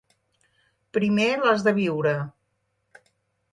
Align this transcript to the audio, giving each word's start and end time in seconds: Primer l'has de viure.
Primer 0.97 1.27
l'has 1.43 1.67
de 1.69 1.75
viure. 1.77 2.17